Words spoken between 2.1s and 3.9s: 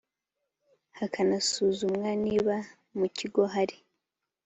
niba mu kigo hari